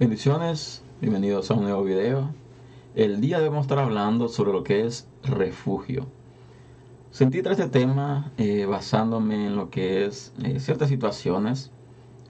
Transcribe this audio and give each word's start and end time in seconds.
Bendiciones, 0.00 0.82
bienvenidos 1.02 1.50
a 1.50 1.54
un 1.54 1.64
nuevo 1.64 1.84
video. 1.84 2.30
El 2.94 3.20
día 3.20 3.36
de 3.36 3.42
hoy 3.42 3.48
vamos 3.50 3.64
a 3.64 3.68
estar 3.68 3.78
hablando 3.80 4.28
sobre 4.28 4.50
lo 4.50 4.64
que 4.64 4.86
es 4.86 5.06
refugio. 5.22 6.06
Sentí 7.10 7.42
traer 7.42 7.60
este 7.60 7.80
tema 7.80 8.32
eh, 8.38 8.64
basándome 8.64 9.48
en 9.48 9.56
lo 9.56 9.68
que 9.68 10.06
es 10.06 10.32
eh, 10.42 10.58
ciertas 10.58 10.88
situaciones, 10.88 11.70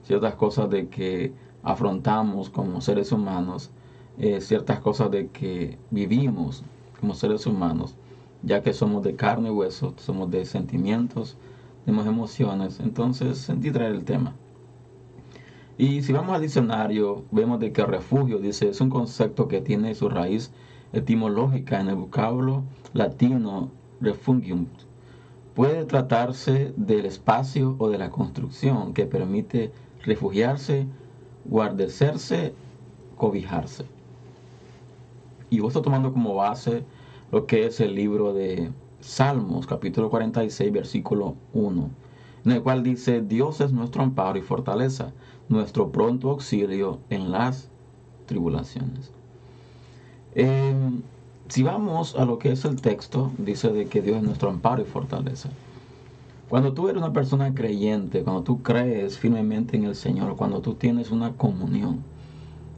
ciertas 0.03 0.35
cosas 0.35 0.69
de 0.69 0.89
que 0.89 1.31
afrontamos 1.63 2.49
como 2.49 2.81
seres 2.81 3.13
humanos, 3.13 3.71
eh, 4.17 4.41
ciertas 4.41 4.81
cosas 4.81 5.09
de 5.09 5.29
que 5.29 5.77
vivimos 5.91 6.65
como 6.99 7.13
seres 7.13 7.45
humanos, 7.45 7.95
ya 8.43 8.61
que 8.61 8.73
somos 8.73 9.01
de 9.01 9.15
carne 9.15 9.47
y 9.47 9.53
hueso, 9.53 9.93
somos 9.95 10.29
de 10.29 10.43
sentimientos, 10.43 11.37
tenemos 11.85 12.05
emociones, 12.05 12.81
entonces 12.81 13.37
sentí 13.37 13.71
traer 13.71 13.93
el 13.93 14.03
tema. 14.03 14.35
Y 15.81 16.03
si 16.03 16.13
vamos 16.13 16.35
al 16.35 16.43
diccionario, 16.43 17.25
vemos 17.31 17.59
de 17.59 17.73
que 17.73 17.83
refugio, 17.83 18.37
dice, 18.37 18.69
es 18.69 18.81
un 18.81 18.91
concepto 18.91 19.47
que 19.47 19.61
tiene 19.61 19.95
su 19.95 20.09
raíz 20.09 20.51
etimológica 20.93 21.81
en 21.81 21.87
el 21.87 21.95
vocablo 21.95 22.61
latino 22.93 23.71
refugium. 23.99 24.67
Puede 25.55 25.85
tratarse 25.85 26.71
del 26.77 27.07
espacio 27.07 27.77
o 27.79 27.89
de 27.89 27.97
la 27.97 28.11
construcción 28.11 28.93
que 28.93 29.07
permite 29.07 29.71
refugiarse, 30.03 30.85
guardecerse, 31.45 32.53
cobijarse. 33.17 33.85
Y 35.49 35.61
vos 35.61 35.69
está 35.69 35.81
tomando 35.81 36.13
como 36.13 36.35
base 36.35 36.83
lo 37.31 37.47
que 37.47 37.65
es 37.65 37.79
el 37.79 37.95
libro 37.95 38.33
de 38.33 38.69
Salmos, 38.99 39.65
capítulo 39.65 40.11
46, 40.11 40.71
versículo 40.71 41.37
1, 41.55 41.89
en 42.45 42.51
el 42.51 42.61
cual 42.61 42.83
dice, 42.83 43.23
Dios 43.23 43.61
es 43.61 43.73
nuestro 43.73 44.03
amparo 44.03 44.37
y 44.37 44.43
fortaleza 44.43 45.11
nuestro 45.49 45.91
pronto 45.91 46.29
auxilio 46.29 46.99
en 47.09 47.31
las 47.31 47.69
tribulaciones. 48.25 49.11
Em, 50.33 51.01
si 51.49 51.63
vamos 51.63 52.15
a 52.15 52.25
lo 52.25 52.39
que 52.39 52.51
es 52.51 52.63
el 52.63 52.79
texto, 52.79 53.31
dice 53.37 53.69
de 53.71 53.87
que 53.87 54.01
Dios 54.01 54.17
es 54.17 54.23
nuestro 54.23 54.49
amparo 54.49 54.81
y 54.81 54.85
fortaleza. 54.85 55.49
Cuando 56.47 56.73
tú 56.73 56.89
eres 56.89 57.01
una 57.01 57.13
persona 57.13 57.53
creyente, 57.53 58.23
cuando 58.23 58.43
tú 58.43 58.61
crees 58.61 59.17
firmemente 59.17 59.77
en 59.77 59.85
el 59.85 59.95
Señor, 59.95 60.35
cuando 60.35 60.61
tú 60.61 60.75
tienes 60.75 61.11
una 61.11 61.33
comunión, 61.33 62.01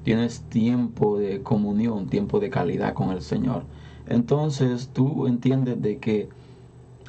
tienes 0.03 0.41
tiempo 0.41 1.17
de 1.17 1.41
comunión, 1.41 2.07
tiempo 2.07 2.39
de 2.39 2.49
calidad 2.49 2.93
con 2.93 3.11
el 3.11 3.21
Señor, 3.21 3.63
entonces 4.07 4.89
tú 4.93 5.27
entiendes 5.27 5.81
de 5.81 5.97
que 5.97 6.29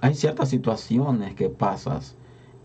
hay 0.01 0.15
ciertas 0.15 0.49
situaciones 0.51 1.35
que 1.35 1.49
pasas 1.49 2.15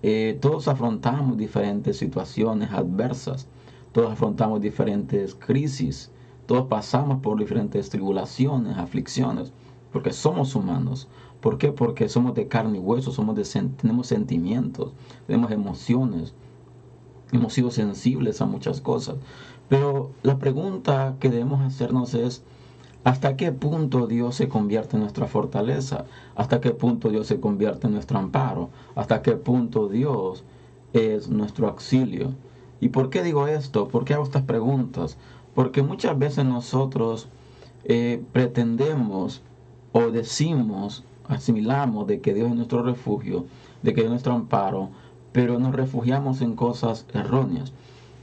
eh, 0.02 0.38
todos 0.42 0.68
afrontamos 0.68 1.38
diferentes 1.38 1.98
situaciones 1.98 2.72
adversas, 2.72 3.48
todos 3.92 4.12
afrontamos 4.12 4.62
diferentes 4.62 5.36
crisis, 5.36 6.12
todos 6.46 6.68
pasamos 6.68 7.20
por 7.22 7.38
diferentes 7.38 7.90
tribulaciones, 7.90 8.78
aflicciones, 8.78 9.52
porque 9.92 10.14
somos 10.14 10.56
humanos. 10.56 11.08
¿Por 11.42 11.58
qué? 11.58 11.72
Porque 11.72 12.10
somos 12.10 12.34
de 12.34 12.48
carne 12.48 12.78
y 12.78 12.82
hueso, 12.82 13.12
somos 13.12 13.36
de, 13.36 13.44
tenemos 13.78 14.08
sentimientos, 14.08 14.94
tenemos 15.28 15.52
emociones, 15.52 16.34
hemos 17.32 17.54
sido 17.54 17.72
sensibles 17.72 18.42
a 18.42 18.46
muchas 18.46 18.82
cosas. 18.82 19.18
Pero 19.70 20.12
la 20.24 20.38
pregunta 20.38 21.16
que 21.20 21.30
debemos 21.30 21.62
hacernos 21.62 22.14
es, 22.14 22.44
¿Hasta 23.04 23.38
qué 23.38 23.54
punto 23.54 24.08
Dios 24.08 24.36
se 24.36 24.50
convierte 24.50 24.98
en 24.98 25.02
nuestra 25.02 25.26
fortaleza? 25.26 26.04
¿Hasta 26.36 26.60
qué 26.60 26.72
punto 26.72 27.10
Dios 27.10 27.28
se 27.28 27.40
convierte 27.40 27.88
en 27.88 27.94
nuestro 27.94 28.20
amparo? 28.20 28.70
¿Hasta 28.94 29.22
qué 29.22 29.34
punto 29.34 29.88
Dios 29.88 30.44
es 30.92 31.30
nuestro 31.30 31.70
auxilio? 31.70 32.34
¿Y 32.82 32.90
por 32.90 33.10
qué 33.10 33.24
digo 33.24 33.48
esto? 33.48 33.88
¿Por 33.88 34.04
qué 34.04 34.16
hago 34.16 34.24
estas 34.24 34.44
preguntas? 34.44 35.18
Porque 35.56 35.82
muchas 35.82 36.20
veces 36.20 36.44
nosotros 36.44 37.30
eh, 37.86 38.22
pretendemos 38.34 39.42
o 39.94 40.12
decimos, 40.12 41.06
asimilamos 41.28 42.06
de 42.06 42.20
que 42.20 42.34
Dios 42.34 42.50
es 42.50 42.56
nuestro 42.56 42.84
refugio, 42.84 43.46
de 43.82 43.94
que 43.94 44.02
Dios 44.02 44.08
es 44.08 44.12
nuestro 44.12 44.34
amparo, 44.34 44.90
pero 45.32 45.58
nos 45.58 45.74
refugiamos 45.74 46.42
en 46.42 46.56
cosas 46.56 47.06
erróneas. 47.14 47.72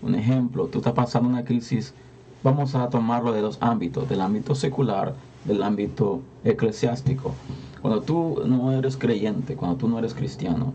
Un 0.02 0.14
ejemplo, 0.14 0.66
tú 0.66 0.78
estás 0.78 0.92
pasando 0.92 1.30
una 1.30 1.44
crisis 1.44 1.94
vamos 2.42 2.74
a 2.74 2.88
tomarlo 2.88 3.32
de 3.32 3.40
dos 3.40 3.58
ámbitos, 3.60 4.08
del 4.08 4.20
ámbito 4.20 4.54
secular, 4.54 5.14
del 5.44 5.62
ámbito 5.62 6.20
eclesiástico. 6.44 7.34
Cuando 7.80 8.02
tú 8.02 8.42
no 8.46 8.72
eres 8.72 8.96
creyente, 8.96 9.56
cuando 9.56 9.76
tú 9.76 9.88
no 9.88 9.98
eres 9.98 10.14
cristiano, 10.14 10.72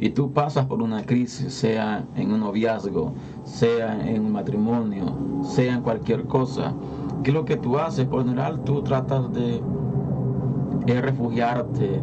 y 0.00 0.10
tú 0.10 0.32
pasas 0.32 0.66
por 0.66 0.80
una 0.80 1.04
crisis, 1.04 1.52
sea 1.52 2.04
en 2.14 2.32
un 2.32 2.40
noviazgo, 2.40 3.12
sea 3.44 4.08
en 4.08 4.26
un 4.26 4.32
matrimonio, 4.32 5.06
sea 5.42 5.74
en 5.74 5.82
cualquier 5.82 6.24
cosa, 6.24 6.72
¿qué 7.22 7.30
es 7.30 7.34
lo 7.34 7.44
que 7.44 7.56
tú 7.56 7.78
haces? 7.78 8.06
Por 8.06 8.24
general, 8.24 8.62
tú 8.64 8.82
tratas 8.82 9.32
de, 9.32 9.60
refugiarte 10.86 12.00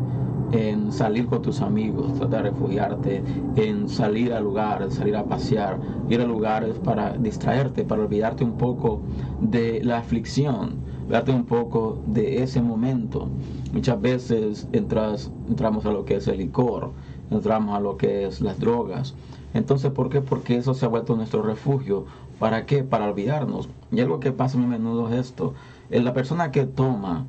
en 0.55 0.93
salir 0.93 1.25
con 1.25 1.41
tus 1.41 1.61
amigos, 1.61 2.13
tratar 2.13 2.43
de 2.43 2.49
refugiarte, 2.51 3.23
en 3.57 3.89
salir 3.89 4.31
a 4.31 4.39
lugares, 4.39 4.93
salir 4.93 5.15
a 5.17 5.25
pasear, 5.25 5.79
ir 6.09 6.21
a 6.21 6.25
lugares 6.25 6.77
para 6.79 7.17
distraerte, 7.17 7.83
para 7.83 8.03
olvidarte 8.03 8.45
un 8.45 8.57
poco 8.57 9.01
de 9.41 9.81
la 9.83 9.97
aflicción, 9.97 10.75
olvidarte 11.03 11.31
un 11.31 11.43
poco 11.43 11.99
de 12.07 12.41
ese 12.41 12.61
momento. 12.61 13.27
Muchas 13.73 13.99
veces 13.99 14.67
entras, 14.71 15.29
entramos 15.49 15.85
a 15.85 15.91
lo 15.91 16.05
que 16.05 16.15
es 16.15 16.27
el 16.29 16.37
licor, 16.37 16.91
entramos 17.31 17.75
a 17.75 17.81
lo 17.81 17.97
que 17.97 18.25
es 18.25 18.39
las 18.39 18.57
drogas. 18.57 19.13
Entonces, 19.53 19.91
¿por 19.91 20.09
qué? 20.09 20.21
Porque 20.21 20.55
eso 20.55 20.73
se 20.73 20.85
ha 20.85 20.89
vuelto 20.89 21.17
nuestro 21.17 21.41
refugio. 21.41 22.05
¿Para 22.39 22.65
qué? 22.65 22.83
Para 22.83 23.09
olvidarnos. 23.09 23.69
Y 23.91 23.99
algo 23.99 24.19
que 24.19 24.31
pasa 24.31 24.57
muy 24.57 24.67
a 24.67 24.77
menudo 24.77 25.09
es 25.09 25.27
esto. 25.27 25.53
La 25.89 26.13
persona 26.13 26.51
que 26.51 26.65
toma, 26.65 27.25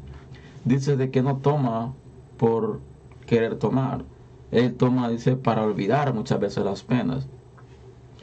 dice 0.65 0.97
de 0.97 1.11
que 1.11 1.23
no 1.23 1.37
toma 1.37 1.93
por 2.37 2.81
querer 3.27 3.57
tomar. 3.59 4.05
Él 4.51 4.75
toma, 4.75 5.09
dice, 5.09 5.37
para 5.37 5.65
olvidar 5.65 6.15
muchas 6.15 6.41
veces 6.41 6.65
las 6.65 6.83
penas, 6.83 7.27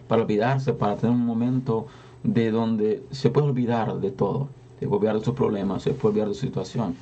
para 0.08 0.24
olvidarse, 0.24 0.74
para 0.74 0.96
tener 0.96 1.16
un 1.16 1.26
momento 1.26 1.88
de 2.24 2.52
donde 2.52 3.04
se 3.12 3.30
puede 3.30 3.48
olvidar 3.48 4.00
de 4.00 4.12
todo, 4.12 4.48
se 4.80 4.88
puede 4.88 5.00
olvidar 5.00 5.20
de 5.20 5.26
sus 5.26 5.36
problemas, 5.36 5.84
se 5.84 5.92
puede 5.92 6.14
olvidar 6.14 6.30
de 6.30 6.34
su 6.36 6.42
situación. 6.42 6.96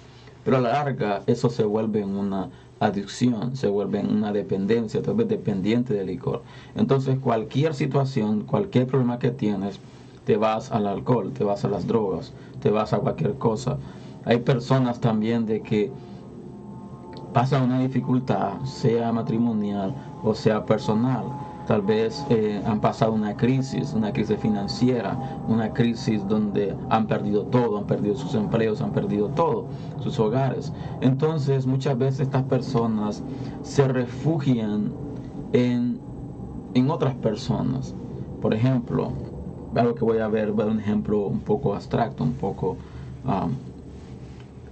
Pero 0.43 0.57
a 0.57 0.61
la 0.61 0.73
larga 0.73 1.21
eso 1.27 1.49
se 1.49 1.63
vuelve 1.63 2.03
una 2.03 2.49
adicción, 2.79 3.55
se 3.55 3.67
vuelve 3.67 3.99
una 3.99 4.31
dependencia, 4.31 5.03
tal 5.03 5.15
vez 5.15 5.27
dependiente 5.27 5.93
del 5.93 6.07
licor. 6.07 6.41
Entonces 6.75 7.19
cualquier 7.19 7.75
situación, 7.75 8.41
cualquier 8.41 8.87
problema 8.87 9.19
que 9.19 9.29
tienes, 9.29 9.79
te 10.25 10.37
vas 10.37 10.71
al 10.71 10.87
alcohol, 10.87 11.31
te 11.31 11.43
vas 11.43 11.63
a 11.63 11.69
las 11.69 11.85
drogas, 11.85 12.33
te 12.61 12.71
vas 12.71 12.93
a 12.93 12.99
cualquier 12.99 13.35
cosa. 13.35 13.77
Hay 14.25 14.39
personas 14.39 14.99
también 14.99 15.45
de 15.45 15.61
que 15.61 15.91
pasa 17.33 17.61
una 17.61 17.79
dificultad, 17.79 18.61
sea 18.63 19.11
matrimonial 19.11 19.93
o 20.23 20.33
sea 20.33 20.65
personal. 20.65 21.23
Tal 21.67 21.81
vez 21.83 22.25
eh, 22.29 22.61
han 22.65 22.81
pasado 22.81 23.13
una 23.13 23.37
crisis, 23.37 23.93
una 23.93 24.11
crisis 24.11 24.37
financiera, 24.39 25.17
una 25.47 25.71
crisis 25.71 26.27
donde 26.27 26.75
han 26.89 27.07
perdido 27.07 27.43
todo, 27.43 27.77
han 27.77 27.85
perdido 27.85 28.15
sus 28.15 28.33
empleos, 28.35 28.81
han 28.81 28.91
perdido 28.91 29.29
todo, 29.29 29.67
sus 30.01 30.19
hogares. 30.19 30.73
Entonces 31.01 31.65
muchas 31.65 31.97
veces 31.97 32.21
estas 32.21 32.43
personas 32.43 33.23
se 33.61 33.87
refugian 33.87 34.91
en, 35.53 35.99
en 36.73 36.89
otras 36.89 37.13
personas. 37.15 37.95
Por 38.41 38.53
ejemplo, 38.53 39.11
algo 39.75 39.95
que 39.95 40.03
voy 40.03 40.17
a 40.17 40.27
ver, 40.27 40.53
dar 40.55 40.67
un 40.67 40.79
ejemplo 40.79 41.27
un 41.27 41.39
poco 41.39 41.73
abstracto, 41.73 42.23
un 42.23 42.33
poco... 42.33 42.75
Um, 43.23 43.53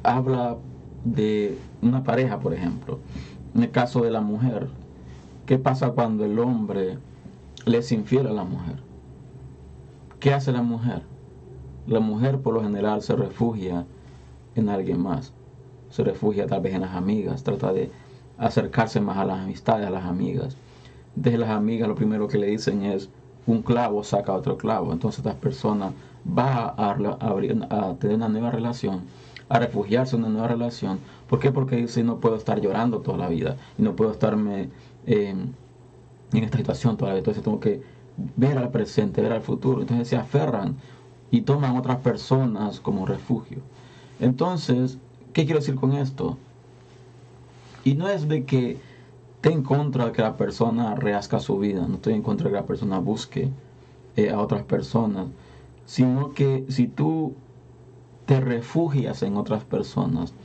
habla 0.03 0.57
de 1.03 1.57
una 1.81 2.03
pareja, 2.03 2.39
por 2.39 2.53
ejemplo, 2.53 2.99
en 3.55 3.63
el 3.63 3.71
caso 3.71 4.01
de 4.01 4.11
la 4.11 4.21
mujer, 4.21 4.67
¿qué 5.45 5.57
pasa 5.57 5.91
cuando 5.91 6.25
el 6.25 6.37
hombre 6.39 6.97
le 7.65 7.77
es 7.77 7.91
infiel 7.91 8.27
a 8.27 8.33
la 8.33 8.43
mujer? 8.43 8.77
¿Qué 10.19 10.33
hace 10.33 10.51
la 10.51 10.61
mujer? 10.61 11.01
La 11.87 11.99
mujer 11.99 12.39
por 12.39 12.53
lo 12.53 12.61
general 12.61 13.01
se 13.01 13.15
refugia 13.15 13.85
en 14.55 14.69
alguien 14.69 15.01
más, 15.01 15.33
se 15.89 16.03
refugia 16.03 16.45
tal 16.45 16.61
vez 16.61 16.73
en 16.73 16.81
las 16.81 16.95
amigas, 16.95 17.43
trata 17.43 17.73
de 17.73 17.91
acercarse 18.37 19.01
más 19.01 19.17
a 19.17 19.25
las 19.25 19.39
amistades, 19.39 19.87
a 19.87 19.91
las 19.91 20.05
amigas. 20.05 20.55
De 21.15 21.37
las 21.37 21.49
amigas 21.49 21.87
lo 21.87 21.95
primero 21.95 22.27
que 22.27 22.37
le 22.37 22.47
dicen 22.47 22.83
es, 22.83 23.09
un 23.47 23.63
clavo 23.63 24.03
saca 24.03 24.33
otro 24.33 24.57
clavo, 24.57 24.93
entonces 24.93 25.25
esta 25.25 25.39
persona 25.39 25.91
va 26.37 26.75
a, 26.77 26.91
a 26.91 27.95
tener 27.95 28.15
una 28.17 28.29
nueva 28.29 28.51
relación 28.51 29.01
a 29.49 29.59
refugiarse 29.59 30.15
en 30.15 30.23
una 30.23 30.31
nueva 30.31 30.47
relación. 30.47 30.99
¿Por 31.27 31.39
qué? 31.39 31.51
Porque 31.51 31.75
dice, 31.75 32.03
no 32.03 32.19
puedo 32.19 32.35
estar 32.35 32.61
llorando 32.61 32.99
toda 32.99 33.17
la 33.17 33.27
vida 33.27 33.57
y 33.77 33.81
no 33.81 33.95
puedo 33.95 34.11
estarme 34.11 34.69
eh, 35.05 35.35
en 36.31 36.43
esta 36.43 36.57
situación 36.57 36.95
toda 36.95 37.09
la 37.09 37.15
vida. 37.15 37.19
Entonces 37.19 37.43
tengo 37.43 37.59
que 37.59 37.81
ver 38.35 38.57
al 38.57 38.69
presente, 38.69 39.21
ver 39.21 39.33
al 39.33 39.41
futuro. 39.41 39.81
Entonces 39.81 40.07
se 40.07 40.15
aferran 40.15 40.75
y 41.31 41.41
toman 41.41 41.75
otras 41.77 41.97
personas 41.97 42.79
como 42.79 43.05
refugio. 43.05 43.59
Entonces, 44.19 44.97
¿qué 45.33 45.45
quiero 45.45 45.59
decir 45.59 45.75
con 45.75 45.93
esto? 45.93 46.37
Y 47.83 47.95
no 47.95 48.07
es 48.09 48.27
de 48.27 48.45
que 48.45 48.77
esté 49.35 49.53
en 49.53 49.63
contra 49.63 50.05
de 50.05 50.11
que 50.11 50.21
la 50.21 50.35
persona 50.35 50.95
reazca 50.95 51.39
su 51.39 51.57
vida, 51.57 51.87
no 51.87 51.95
estoy 51.95 52.13
en 52.13 52.21
contra 52.21 52.45
de 52.45 52.51
que 52.51 52.61
la 52.61 52.65
persona 52.65 52.99
busque 52.99 53.49
eh, 54.17 54.29
a 54.29 54.39
otras 54.41 54.63
personas, 54.63 55.27
sino 55.85 56.33
que 56.33 56.65
si 56.67 56.87
tú 56.87 57.33
te 58.29 58.39
refugias 58.39 59.23
en 59.23 59.37
otras 59.37 59.63
personas 59.63 60.35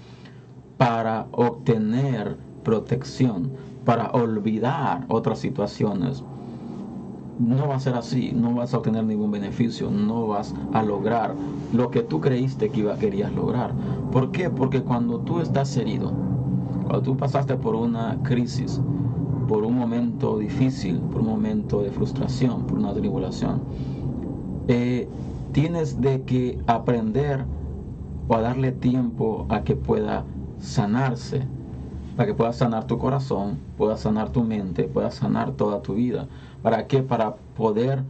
para 0.78 1.26
obtener 1.32 2.38
protección, 2.62 3.50
para 3.84 4.10
olvidar 4.12 5.04
otras 5.08 5.38
situaciones, 5.38 6.25
no 7.38 7.69
va 7.69 7.75
a 7.76 7.81
ser 7.81 7.92
así, 7.92 8.32
no 8.34 8.54
vas 8.54 8.72
a 8.72 8.78
obtener 8.78 9.04
ningún 9.04 9.31
beneficio, 9.31 9.90
no 9.90 10.28
vas 10.28 10.54
a 10.72 10.82
lograr 10.82 11.34
lo 11.75 11.90
que 11.90 12.02
tú 12.02 12.22
creíste 12.22 12.70
que 12.70 12.81
iba, 12.81 12.96
querías 12.96 13.34
lograr. 13.34 13.75
¿Por 14.10 14.30
qué? 14.30 14.48
Porque 14.48 14.80
cuando 14.80 15.19
tú 15.19 15.40
estás 15.40 15.76
herido, 15.76 16.10
cuando 16.84 17.02
tú 17.02 17.19
pasaste 17.19 17.54
por 17.56 17.75
una 17.75 18.19
crisis, 18.22 18.80
por 19.46 19.62
un 19.62 19.76
momento 19.76 20.38
difícil, 20.38 21.00
por 21.00 21.20
un 21.20 21.26
momento 21.26 21.82
de 21.82 21.90
frustración, 21.90 22.62
por 22.62 22.78
una 22.78 22.94
tribulación, 22.94 23.60
eh, 24.69 25.06
tienes 25.52 26.00
de 26.00 26.22
que 26.22 26.58
aprender 26.66 27.44
o 28.29 28.35
a 28.35 28.41
darle 28.41 28.73
tiempo 28.73 29.47
a 29.49 29.62
que 29.65 29.76
pueda 29.76 30.25
sanarse, 30.61 31.47
para 32.17 32.26
que 32.26 32.35
pueda 32.35 32.53
sanar 32.53 32.87
tu 32.87 32.99
corazón, 32.99 33.59
pueda 33.76 33.97
sanar 33.97 34.31
tu 34.31 34.43
mente, 34.44 34.85
pueda 34.85 35.11
sanar 35.11 35.53
toda 35.53 35.82
tu 35.82 35.94
vida. 35.94 36.29
¿Para 36.62 36.87
qué? 36.87 37.03
Para 37.03 37.35
poder 37.56 38.03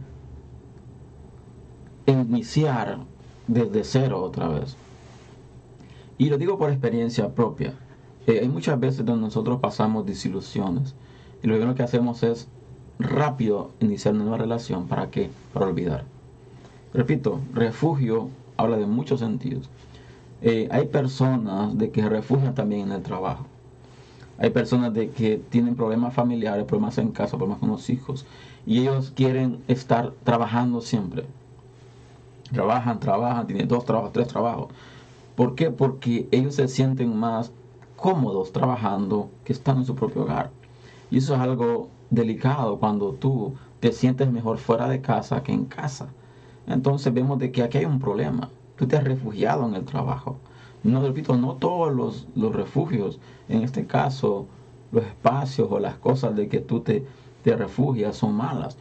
iniciar 2.05 2.99
desde 3.47 3.83
cero 3.83 4.21
otra 4.21 4.47
vez. 4.47 4.77
Y 6.17 6.29
lo 6.29 6.37
digo 6.37 6.57
por 6.57 6.69
experiencia 6.69 7.33
propia. 7.33 7.73
Eh, 8.27 8.39
hay 8.41 8.47
muchas 8.47 8.79
veces 8.79 9.05
donde 9.05 9.25
nosotros 9.25 9.59
pasamos 9.59 10.05
desilusiones 10.05 10.95
y 11.43 11.47
lo 11.47 11.55
primero 11.55 11.75
que 11.75 11.83
hacemos 11.83 12.23
es 12.23 12.47
rápido 12.97 13.71
iniciar 13.79 14.13
una 14.13 14.23
nueva 14.23 14.37
relación. 14.37 14.87
¿Para 14.87 15.11
qué? 15.11 15.29
Para 15.53 15.67
olvidar. 15.67 16.05
Repito, 16.93 17.39
refugio 17.53 18.29
habla 18.57 18.77
de 18.77 18.85
muchos 18.85 19.19
sentidos. 19.19 19.69
Eh, 20.47 20.67
hay 20.69 20.85
personas 20.85 21.75
de 21.75 21.89
que 21.89 22.03
se 22.03 22.07
refugian 22.09 22.53
también 22.53 22.81
en 22.81 22.91
el 22.91 23.01
trabajo. 23.01 23.47
Hay 24.37 24.51
personas 24.51 24.93
de 24.93 25.09
que 25.09 25.37
tienen 25.37 25.75
problemas 25.75 26.13
familiares, 26.13 26.65
problemas 26.65 26.99
en 26.99 27.11
casa, 27.11 27.35
problemas 27.35 27.57
con 27.57 27.69
los 27.69 27.89
hijos. 27.89 28.27
Y 28.63 28.81
ellos 28.81 29.11
quieren 29.15 29.63
estar 29.67 30.11
trabajando 30.23 30.81
siempre. 30.81 31.25
Trabajan, 32.51 32.99
trabajan, 32.99 33.47
tienen 33.47 33.67
dos 33.67 33.85
trabajos, 33.85 34.13
tres 34.13 34.27
trabajos. 34.27 34.67
¿Por 35.35 35.55
qué? 35.55 35.71
Porque 35.71 36.27
ellos 36.31 36.53
se 36.53 36.67
sienten 36.67 37.17
más 37.17 37.51
cómodos 37.95 38.51
trabajando 38.51 39.31
que 39.45 39.53
están 39.53 39.77
en 39.79 39.85
su 39.85 39.95
propio 39.95 40.23
hogar. 40.23 40.51
Y 41.09 41.17
eso 41.17 41.33
es 41.33 41.39
algo 41.39 41.89
delicado 42.11 42.77
cuando 42.77 43.13
tú 43.13 43.55
te 43.79 43.91
sientes 43.91 44.31
mejor 44.31 44.59
fuera 44.59 44.87
de 44.89 45.01
casa 45.01 45.41
que 45.41 45.53
en 45.53 45.65
casa. 45.65 46.13
Entonces 46.67 47.11
vemos 47.11 47.39
de 47.39 47.51
que 47.51 47.63
aquí 47.63 47.79
hay 47.79 47.85
un 47.85 47.97
problema. 47.99 48.51
Tú 48.75 48.87
te 48.87 48.97
has 48.97 49.03
refugiado 49.03 49.67
en 49.67 49.75
el 49.75 49.85
trabajo. 49.85 50.37
No, 50.83 51.01
repito, 51.01 51.35
no 51.35 51.55
todos 51.55 51.93
los, 51.93 52.27
los 52.35 52.53
refugios, 52.53 53.19
en 53.49 53.63
este 53.63 53.85
caso, 53.85 54.47
los 54.91 55.03
espacios 55.05 55.67
o 55.71 55.79
las 55.79 55.95
cosas 55.97 56.35
de 56.35 56.47
que 56.47 56.59
tú 56.59 56.81
te, 56.81 57.05
te 57.43 57.55
refugias 57.55 58.17
son 58.17 58.35
malas. 58.35 58.77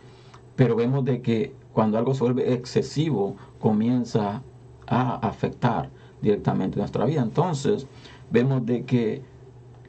Pero 0.57 0.77
vemos 0.77 1.05
de 1.05 1.23
que 1.23 1.55
cuando 1.73 1.99
algo 1.99 2.15
se 2.15 2.25
vuelve 2.25 2.53
excesivo, 2.53 3.37
comienza 3.59 4.43
a 4.87 5.17
afectar 5.17 5.91
directamente 6.21 6.79
nuestra 6.79 7.05
vida. 7.05 7.23
Entonces, 7.23 7.87
vemos 8.31 8.65
de 8.67 8.85
que 8.85 9.23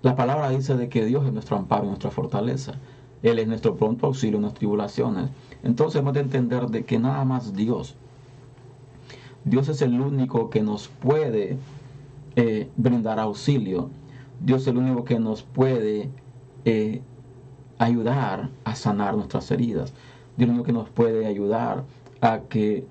la 0.01 0.15
palabra 0.15 0.49
dice 0.49 0.75
de 0.75 0.87
que 0.87 1.05
Dios 1.05 1.25
es 1.25 1.33
nuestro 1.33 1.57
amparo 1.57 1.85
nuestra 1.85 2.11
fortaleza. 2.11 2.73
Él 3.23 3.39
es 3.39 3.47
nuestro 3.47 3.75
pronto 3.75 4.05
auxilio 4.05 4.37
en 4.37 4.43
las 4.43 4.53
tribulaciones. 4.53 5.29
Entonces 5.63 5.99
hemos 5.99 6.13
de 6.13 6.19
entender 6.19 6.67
de 6.67 6.85
que 6.85 6.99
nada 6.99 7.25
más 7.25 7.55
Dios. 7.55 7.95
Dios 9.45 9.69
es 9.69 9.81
el 9.83 10.01
único 10.01 10.49
que 10.49 10.61
nos 10.61 10.87
puede 10.87 11.57
eh, 12.35 12.67
brindar 12.75 13.19
auxilio. 13.19 13.89
Dios 14.41 14.63
es 14.63 14.67
el 14.67 14.77
único 14.77 15.05
que 15.05 15.19
nos 15.19 15.43
puede 15.43 16.09
eh, 16.65 17.01
ayudar 17.77 18.49
a 18.63 18.75
sanar 18.75 19.15
nuestras 19.15 19.49
heridas. 19.51 19.93
Dios 20.35 20.37
es 20.37 20.43
el 20.45 20.49
único 20.49 20.65
que 20.65 20.73
nos 20.73 20.89
puede 20.89 21.27
ayudar 21.27 21.83
a 22.21 22.39
que 22.39 22.85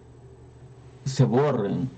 se 1.05 1.25
borren 1.25 1.91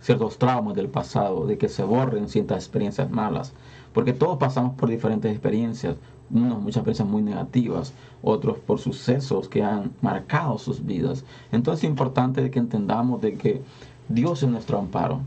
ciertos 0.00 0.38
traumas 0.38 0.74
del 0.76 0.88
pasado, 0.88 1.46
de 1.46 1.58
que 1.58 1.68
se 1.68 1.82
borren 1.82 2.28
ciertas 2.28 2.58
experiencias 2.58 3.10
malas, 3.10 3.52
porque 3.92 4.12
todos 4.12 4.38
pasamos 4.38 4.74
por 4.74 4.88
diferentes 4.88 5.30
experiencias, 5.30 5.96
unos 6.30 6.60
muchas 6.60 6.78
experiencias 6.78 7.08
muy 7.08 7.22
negativas, 7.22 7.92
otros 8.22 8.58
por 8.58 8.78
sucesos 8.78 9.48
que 9.48 9.62
han 9.62 9.92
marcado 10.00 10.58
sus 10.58 10.84
vidas. 10.84 11.24
Entonces 11.50 11.84
es 11.84 11.90
importante 11.90 12.50
que 12.50 12.58
entendamos 12.58 13.20
de 13.20 13.34
que 13.34 13.62
Dios 14.08 14.42
es 14.42 14.48
nuestro 14.48 14.78
amparo, 14.78 15.20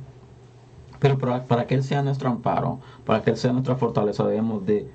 pero 1.00 1.18
para, 1.18 1.68
que 1.68 1.76
Él 1.76 1.84
sea 1.84 2.02
nuestro 2.02 2.30
amparo, 2.30 2.80
para 3.06 3.22
que 3.22 3.32
Él 3.32 3.38
sea 3.38 3.52
nuestra 3.52 3.76
fortaleza, 3.76 4.26
debemos 4.26 4.66
de 4.66 4.90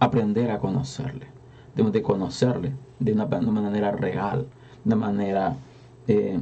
aprender 0.00 0.50
a 0.50 0.58
conocerle, 0.58 1.26
debemos 1.74 1.92
de 1.92 2.02
conocerle 2.02 2.72
de 2.98 3.12
una, 3.12 3.26
manera 3.26 3.92
real, 3.92 4.46
de 4.84 4.94
manera 4.94 5.56
eh, 6.08 6.40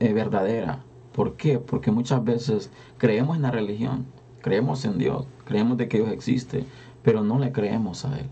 eh, 0.00 0.12
verdadera. 0.12 0.78
¿Por 1.14 1.34
qué? 1.34 1.58
Porque 1.58 1.90
muchas 1.90 2.24
veces 2.24 2.70
creemos 2.98 3.36
en 3.36 3.42
la 3.42 3.50
religión, 3.50 4.06
creemos 4.40 4.84
en 4.84 4.98
Dios, 4.98 5.26
creemos 5.44 5.76
de 5.76 5.88
que 5.88 5.98
Dios 5.98 6.10
existe, 6.10 6.64
pero 7.02 7.22
no 7.22 7.38
le 7.38 7.52
creemos 7.52 8.04
a 8.04 8.18
Él. 8.18 8.26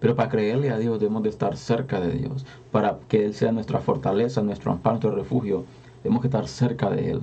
Pero 0.00 0.16
para 0.16 0.28
creerle 0.28 0.70
a 0.70 0.78
Dios 0.78 0.98
debemos 1.00 1.22
de 1.22 1.28
estar 1.30 1.56
cerca 1.56 2.00
de 2.00 2.12
Dios. 2.12 2.44
Para 2.70 2.98
que 3.08 3.24
Él 3.24 3.34
sea 3.34 3.52
nuestra 3.52 3.80
fortaleza, 3.80 4.42
nuestro 4.42 4.72
amparo, 4.72 4.94
nuestro 4.94 5.14
refugio, 5.14 5.64
debemos 6.02 6.24
estar 6.24 6.46
cerca 6.48 6.90
de 6.90 7.12
Él. 7.12 7.20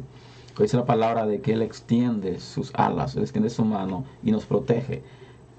Dice 0.58 0.78
la 0.78 0.86
palabra 0.86 1.26
de 1.26 1.42
que 1.42 1.54
Él 1.54 1.62
extiende 1.62 2.40
sus 2.40 2.74
alas, 2.76 3.16
extiende 3.16 3.50
su 3.50 3.66
mano 3.66 4.06
y 4.24 4.32
nos 4.32 4.46
protege. 4.46 5.04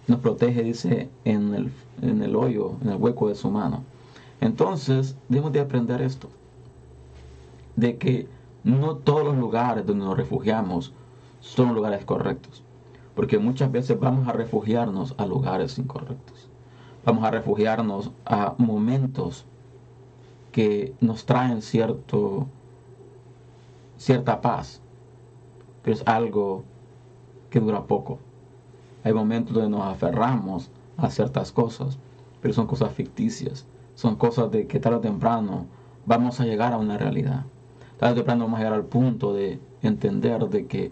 Nos 0.07 0.21
protege, 0.21 0.63
dice, 0.63 1.09
en 1.25 1.55
el, 1.55 1.71
en 2.01 2.23
el 2.23 2.35
hoyo, 2.35 2.75
en 2.83 2.91
el 2.91 2.97
hueco 2.97 3.29
de 3.29 3.35
su 3.35 3.51
mano. 3.51 3.85
Entonces, 4.41 5.17
debemos 5.29 5.53
de 5.53 5.61
aprender 5.61 6.03
esto 6.03 6.29
de 7.77 7.97
que 7.97 8.27
no 8.65 8.97
todos 8.97 9.25
los 9.25 9.37
lugares 9.37 9.87
donde 9.87 10.05
nos 10.05 10.17
refugiamos 10.17 10.93
son 11.41 11.75
lugares 11.75 12.05
correctos. 12.05 12.63
Porque 13.15 13.39
muchas 13.39 13.71
veces 13.71 13.99
vamos 13.99 14.29
a 14.29 14.33
refugiarnos 14.33 15.15
a 15.19 15.27
lugares 15.27 15.79
incorrectos. 15.79 16.49
Vamos 17.05 17.25
a 17.25 17.31
refugiarnos 17.31 18.13
a 18.25 18.55
momentos 18.59 19.45
que 20.53 20.95
nos 21.01 21.27
traen 21.27 21.61
cierto, 21.61 22.47
cierta 23.99 24.41
paz. 24.41 24.81
Pero 25.83 25.97
es 25.97 26.07
algo 26.07 26.65
que 27.51 27.61
dura 27.61 27.83
poco. 27.85 28.19
Hay 29.05 29.13
momentos 29.13 29.55
donde 29.55 29.71
nos 29.71 29.85
aferramos 29.85 30.71
a 30.97 31.11
ciertas 31.11 31.51
cosas, 31.51 31.99
pero 32.41 32.55
son 32.55 32.67
cosas 32.67 32.93
ficticias. 32.93 33.67
Son 33.95 34.17
cosas 34.17 34.51
de 34.51 34.67
que 34.67 34.79
tarde 34.79 34.99
o 34.99 35.01
temprano 35.01 35.67
vamos 36.07 36.41
a 36.41 36.45
llegar 36.45 36.73
a 36.73 36.79
una 36.79 36.97
realidad 36.97 37.45
tarde 38.03 38.15
o 38.15 38.17
temprano 38.17 38.47
vamos 38.47 38.59
a 38.59 38.65
llegar 38.65 38.75
al 38.75 38.85
punto 38.85 39.33
de 39.33 39.61
entender 39.81 40.49
de 40.49 40.67
que 40.67 40.91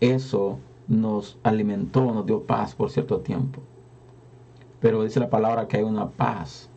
eso 0.00 0.58
nos 0.88 1.36
alimentó, 1.42 2.10
nos 2.10 2.24
dio 2.24 2.44
paz 2.44 2.74
por 2.74 2.90
cierto 2.90 3.20
tiempo. 3.20 3.60
Pero 4.80 5.02
dice 5.02 5.20
la 5.20 5.28
palabra 5.28 5.68
que 5.68 5.76
hay 5.76 5.82
una 5.82 6.08
paz 6.08 6.70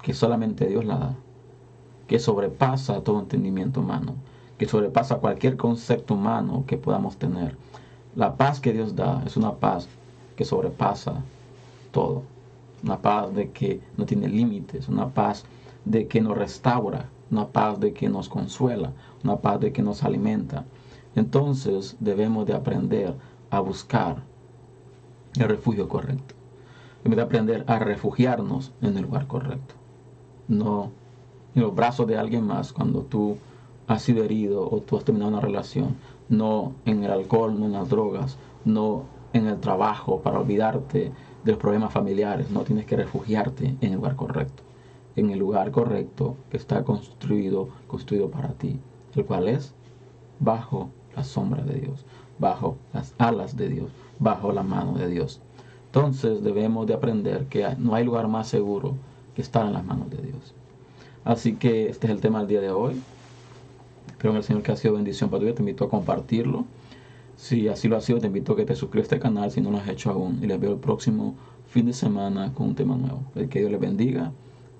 que 0.00 0.14
solamente 0.14 0.66
Dios 0.66 0.86
la 0.86 0.96
da, 0.96 1.14
que 2.06 2.18
sobrepasa 2.18 3.02
todo 3.02 3.20
entendimiento 3.20 3.80
humano, 3.80 4.14
que 4.56 4.66
sobrepasa 4.66 5.16
cualquier 5.16 5.58
concepto 5.58 6.14
humano 6.14 6.64
que 6.66 6.78
podamos 6.78 7.18
tener. 7.18 7.58
La 8.16 8.34
paz 8.34 8.60
que 8.60 8.72
Dios 8.72 8.96
da 8.96 9.22
es 9.26 9.36
una 9.36 9.52
paz 9.52 9.88
que 10.36 10.46
sobrepasa 10.46 11.22
todo, 11.92 12.22
una 12.82 12.96
paz 12.96 13.34
de 13.34 13.50
que 13.50 13.82
no 13.98 14.06
tiene 14.06 14.26
límites, 14.26 14.88
una 14.88 15.10
paz 15.10 15.44
de 15.84 16.08
que 16.08 16.22
nos 16.22 16.38
restaura, 16.38 17.10
una 17.30 17.48
paz 17.48 17.80
de 17.80 17.92
que 17.92 18.08
nos 18.08 18.28
consuela, 18.28 18.92
una 19.22 19.36
paz 19.36 19.60
de 19.60 19.72
que 19.72 19.82
nos 19.82 20.04
alimenta. 20.04 20.64
Entonces 21.14 21.96
debemos 22.00 22.46
de 22.46 22.54
aprender 22.54 23.14
a 23.50 23.60
buscar 23.60 24.22
el 25.36 25.48
refugio 25.48 25.88
correcto. 25.88 26.34
Debemos 27.02 27.16
de 27.16 27.22
aprender 27.22 27.64
a 27.66 27.78
refugiarnos 27.78 28.72
en 28.82 28.96
el 28.96 29.02
lugar 29.02 29.26
correcto. 29.26 29.74
No 30.48 30.90
en 31.54 31.62
los 31.62 31.74
brazos 31.74 32.06
de 32.06 32.18
alguien 32.18 32.46
más 32.46 32.72
cuando 32.72 33.02
tú 33.02 33.38
has 33.86 34.02
sido 34.02 34.24
herido 34.24 34.68
o 34.68 34.80
tú 34.80 34.96
has 34.96 35.04
terminado 35.04 35.30
una 35.30 35.40
relación. 35.40 35.96
No 36.28 36.72
en 36.84 37.04
el 37.04 37.10
alcohol, 37.10 37.58
no 37.58 37.66
en 37.66 37.72
las 37.72 37.88
drogas, 37.88 38.38
no 38.64 39.04
en 39.32 39.46
el 39.46 39.60
trabajo 39.60 40.20
para 40.20 40.40
olvidarte 40.40 41.12
de 41.44 41.52
los 41.52 41.60
problemas 41.60 41.92
familiares. 41.92 42.50
No 42.50 42.62
tienes 42.62 42.86
que 42.86 42.96
refugiarte 42.96 43.76
en 43.80 43.90
el 43.90 43.96
lugar 43.96 44.16
correcto 44.16 44.62
en 45.16 45.30
el 45.30 45.38
lugar 45.38 45.70
correcto 45.70 46.36
que 46.50 46.56
está 46.56 46.84
construido, 46.84 47.68
construido 47.86 48.30
para 48.30 48.50
ti, 48.54 48.78
el 49.14 49.24
cual 49.24 49.48
es 49.48 49.74
bajo 50.40 50.90
la 51.14 51.24
sombra 51.24 51.62
de 51.62 51.80
Dios, 51.80 52.04
bajo 52.38 52.76
las 52.92 53.14
alas 53.18 53.56
de 53.56 53.68
Dios, 53.68 53.90
bajo 54.18 54.52
la 54.52 54.62
mano 54.62 54.94
de 54.94 55.08
Dios. 55.08 55.40
Entonces 55.86 56.42
debemos 56.42 56.86
de 56.86 56.94
aprender 56.94 57.46
que 57.46 57.64
no 57.78 57.94
hay 57.94 58.04
lugar 58.04 58.26
más 58.26 58.48
seguro 58.48 58.96
que 59.34 59.42
estar 59.42 59.64
en 59.66 59.72
las 59.72 59.84
manos 59.84 60.10
de 60.10 60.18
Dios. 60.18 60.54
Así 61.24 61.54
que 61.54 61.88
este 61.88 62.06
es 62.06 62.12
el 62.12 62.20
tema 62.20 62.40
del 62.40 62.48
día 62.48 62.60
de 62.60 62.70
hoy. 62.70 63.00
Creo 64.18 64.32
en 64.32 64.38
el 64.38 64.42
Señor 64.42 64.62
que 64.62 64.72
ha 64.72 64.76
sido 64.76 64.94
bendición 64.94 65.30
para 65.30 65.40
tu 65.40 65.44
vida. 65.46 65.54
Te 65.54 65.62
invito 65.62 65.84
a 65.84 65.88
compartirlo. 65.88 66.64
Si 67.36 67.68
así 67.68 67.88
lo 67.88 67.96
ha 67.96 68.00
sido, 68.00 68.18
te 68.18 68.26
invito 68.26 68.52
a 68.52 68.56
que 68.56 68.64
te 68.64 68.74
suscribas 68.74 69.06
a 69.10 69.14
este 69.14 69.22
canal 69.22 69.50
si 69.50 69.60
no 69.60 69.70
lo 69.70 69.78
has 69.78 69.88
hecho 69.88 70.10
aún. 70.10 70.38
Y 70.42 70.46
les 70.46 70.60
veo 70.60 70.72
el 70.72 70.78
próximo 70.78 71.34
fin 71.68 71.86
de 71.86 71.92
semana 71.92 72.52
con 72.52 72.68
un 72.68 72.74
tema 72.74 72.96
nuevo. 72.96 73.22
Que 73.48 73.60
Dios 73.60 73.70
les 73.70 73.80
bendiga, 73.80 74.32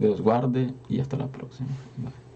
Dios 0.05 0.21
guarde 0.21 0.75
y 0.89 1.01
hasta 1.01 1.17
la 1.17 1.29
próxima. 1.33 1.79
Bye. 1.97 2.34